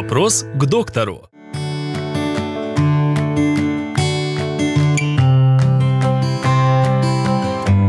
Вопрос 0.00 0.46
к 0.54 0.64
доктору. 0.64 1.28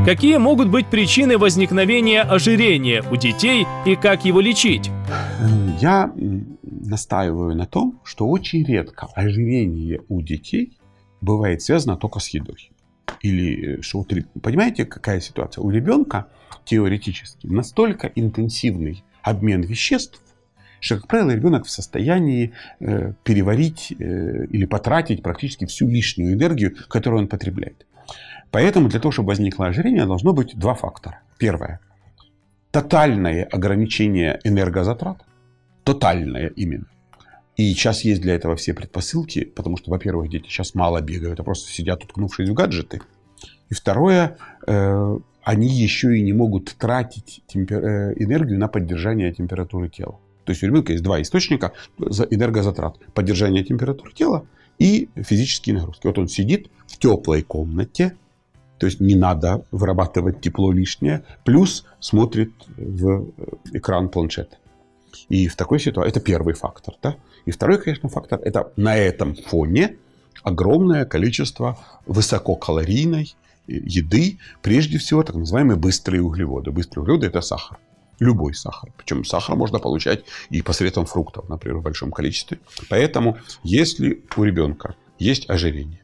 Какие 0.08 0.38
могут 0.38 0.70
быть 0.70 0.88
причины 0.88 1.38
возникновения 1.38 2.22
ожирения 2.22 3.04
у 3.12 3.16
детей 3.16 3.68
и 3.86 3.96
как 3.96 4.26
его 4.26 4.40
лечить? 4.42 4.90
Я 5.80 6.12
настаиваю 6.64 7.56
на 7.56 7.68
том, 7.68 8.02
что 8.04 8.28
очень 8.28 8.66
редко 8.66 9.08
ожирение 9.14 10.02
у 10.10 10.24
детей 10.24 10.80
бывает 11.22 11.62
связано 11.62 11.96
только 11.96 12.20
с 12.20 12.30
едой. 12.30 12.72
Или 13.22 13.82
что 13.82 14.04
понимаете, 14.42 14.86
какая 14.86 15.20
ситуация? 15.20 15.62
У 15.62 15.70
ребенка 15.70 16.26
теоретически 16.66 17.46
настолько 17.46 18.12
интенсивный 18.16 19.04
обмен 19.22 19.62
веществ, 19.62 20.20
что, 20.80 20.98
как 20.98 21.08
правило, 21.08 21.32
ребенок 21.32 21.66
в 21.66 21.70
состоянии 21.70 22.54
э, 22.80 23.14
переварить 23.24 23.92
э, 23.92 24.46
или 24.46 24.66
потратить 24.66 25.24
практически 25.24 25.66
всю 25.66 25.88
лишнюю 25.88 26.34
энергию, 26.34 26.76
которую 26.88 27.22
он 27.22 27.28
потребляет. 27.28 27.86
Поэтому 28.52 28.90
для 28.90 29.00
того, 29.00 29.12
чтобы 29.12 29.28
возникло 29.28 29.68
ожирение, 29.68 30.06
должно 30.06 30.34
быть 30.34 30.58
два 30.58 30.74
фактора. 30.74 31.22
Первое. 31.38 31.80
Тотальное 32.72 33.46
ограничение 33.46 34.40
энергозатрат. 34.44 35.24
Тотальное 35.84 36.48
именно. 36.56 36.86
И 37.58 37.74
сейчас 37.74 38.06
есть 38.06 38.22
для 38.22 38.36
этого 38.36 38.56
все 38.56 38.74
предпосылки, 38.74 39.44
потому 39.44 39.78
что, 39.78 39.92
во-первых, 39.92 40.30
дети 40.30 40.48
сейчас 40.48 40.76
мало 40.76 41.02
бегают, 41.02 41.40
а 41.40 41.44
просто 41.44 41.72
сидят, 41.72 42.04
уткнувшись 42.04 42.50
в 42.50 42.54
гаджеты. 42.54 43.02
И 43.70 43.74
второе, 43.74 44.38
э, 44.66 45.20
они 45.44 45.68
еще 45.68 46.18
и 46.18 46.22
не 46.22 46.34
могут 46.34 46.76
тратить. 46.78 47.44
Э, 47.54 48.14
энергию 48.16 48.58
на 48.60 48.68
поддержание 48.68 49.34
температуры 49.34 49.90
тела. 49.90 50.20
То 50.50 50.52
есть 50.52 50.64
у 50.64 50.66
ребенка 50.66 50.94
есть 50.94 51.04
два 51.04 51.22
источника 51.22 51.74
энергозатрат. 52.00 52.98
Поддержание 53.14 53.64
температуры 53.64 54.12
тела 54.14 54.48
и 54.80 55.08
физические 55.16 55.76
нагрузки. 55.76 56.08
Вот 56.08 56.18
он 56.18 56.28
сидит 56.28 56.72
в 56.88 56.98
теплой 56.98 57.44
комнате, 57.44 58.16
то 58.80 58.88
есть 58.88 59.00
не 59.00 59.14
надо 59.14 59.64
вырабатывать 59.70 60.42
тепло 60.42 60.72
лишнее, 60.72 61.24
плюс 61.46 61.86
смотрит 62.00 62.52
в 62.78 63.28
э, 63.38 63.78
экран 63.78 64.10
планшета. 64.10 64.58
И 65.28 65.48
в 65.48 65.56
такой 65.56 65.80
ситуации, 65.80 66.10
это 66.10 66.20
первый 66.20 66.56
фактор. 66.56 66.96
Да? 67.04 67.16
И 67.46 67.52
второй, 67.52 67.78
конечно, 67.78 68.10
фактор, 68.10 68.40
это 68.44 68.74
на 68.76 68.98
этом 68.98 69.36
фоне 69.36 69.98
огромное 70.42 71.06
количество 71.06 71.78
высококалорийной 72.08 73.36
еды, 73.68 74.40
прежде 74.64 74.98
всего 74.98 75.22
так 75.22 75.36
называемые 75.36 75.78
быстрые 75.78 76.24
углеводы. 76.24 76.72
Быстрые 76.72 77.04
углеводы– 77.04 77.28
это 77.28 77.42
сахар. 77.42 77.78
Любой 78.20 78.54
сахар. 78.54 78.92
Причем 78.98 79.24
сахар 79.24 79.56
можно 79.56 79.80
получать 79.80 80.26
и 80.50 80.62
посредством 80.62 81.06
фруктов, 81.06 81.48
например, 81.50 81.78
в 81.78 81.84
большом 81.84 82.12
количестве. 82.12 82.60
Поэтому, 82.90 83.38
если 83.64 84.24
у 84.36 84.44
ребенка 84.44 84.96
есть 85.18 85.50
ожирение 85.50 86.02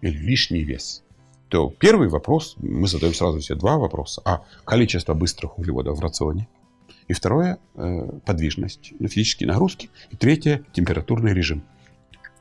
или 0.00 0.16
лишний 0.16 0.64
вес, 0.64 1.02
то 1.48 1.70
первый 1.70 2.08
вопрос, 2.08 2.56
мы 2.58 2.88
задаем 2.88 3.14
сразу 3.14 3.38
все 3.38 3.54
два 3.54 3.76
вопроса. 3.78 4.22
А 4.24 4.44
количество 4.64 5.14
быстрых 5.14 5.58
углеводов 5.58 5.98
в 5.98 6.00
рационе. 6.00 6.48
И 7.06 7.12
второе, 7.12 7.58
э, 7.74 8.18
подвижность, 8.24 8.92
физические 8.98 9.48
нагрузки. 9.48 9.90
И 10.10 10.16
третье, 10.16 10.64
температурный 10.72 11.34
режим. 11.34 11.62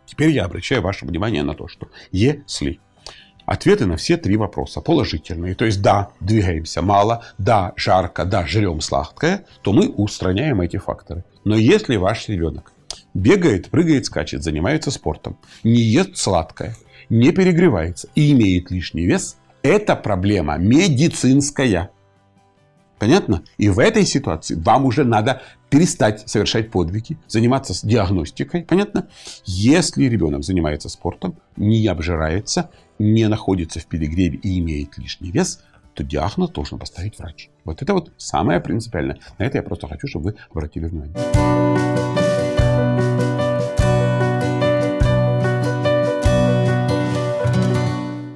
Теперь 0.06 0.30
я 0.30 0.46
обращаю 0.46 0.82
ваше 0.82 1.06
внимание 1.06 1.44
на 1.44 1.54
то, 1.54 1.68
что 1.68 1.90
если 2.12 2.80
ответы 3.46 3.86
на 3.86 3.98
все 3.98 4.18
три 4.18 4.38
вопроса 4.38 4.82
положительные, 4.82 5.56
то 5.56 5.66
есть 5.66 5.82
да, 5.82 6.10
двигаемся 6.20 6.82
мало, 6.82 7.24
да, 7.38 7.74
жарко, 7.76 8.26
да, 8.26 8.46
жрем 8.46 8.82
сладкое, 8.82 9.46
то 9.62 9.74
мы 9.74 9.90
устраняем 9.90 10.62
эти 10.62 10.78
факторы. 10.78 11.24
Но 11.44 11.56
если 11.56 11.96
ваш 11.96 12.28
ребенок 12.28 12.74
бегает, 13.14 13.70
прыгает, 13.70 14.06
скачет, 14.06 14.44
занимается 14.44 14.92
спортом, 14.92 15.38
не 15.64 15.82
ест 15.82 16.18
сладкое, 16.18 16.76
не 17.10 17.32
перегревается 17.32 18.10
и 18.16 18.32
имеет 18.32 18.72
лишний 18.72 19.06
вес, 19.06 19.38
это 19.62 19.96
проблема 19.96 20.58
медицинская. 20.58 21.90
Понятно? 23.00 23.44
И 23.58 23.70
в 23.70 23.80
этой 23.80 24.06
ситуации 24.06 24.56
вам 24.56 24.86
уже 24.86 25.04
надо 25.04 25.42
перестать 25.70 26.30
совершать 26.30 26.72
подвиги, 26.72 27.18
заниматься 27.28 27.74
диагностикой. 27.86 28.64
Понятно? 28.64 29.08
Если 29.46 30.06
ребенок 30.06 30.44
занимается 30.44 30.90
спортом, 30.90 31.36
не 31.58 31.86
обжирается, 31.88 32.70
не 33.00 33.28
находится 33.28 33.80
в 33.80 33.86
перегреве 33.86 34.38
и 34.38 34.60
имеет 34.60 34.98
лишний 34.98 35.32
вес, 35.32 35.62
то 35.94 36.04
диагноз 36.04 36.52
должен 36.52 36.78
поставить 36.78 37.18
врач. 37.18 37.50
Вот 37.64 37.82
это 37.82 37.94
вот 37.94 38.12
самое 38.18 38.60
принципиальное. 38.60 39.20
На 39.38 39.44
это 39.44 39.58
я 39.58 39.64
просто 39.64 39.88
хочу, 39.88 40.08
чтобы 40.08 40.32
вы 40.32 40.36
обратили 40.52 40.86
внимание. 40.86 41.95